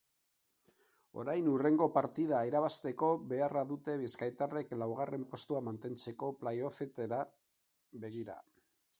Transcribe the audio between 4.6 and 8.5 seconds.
laugarren postua mantentzeko, play-offetara begira.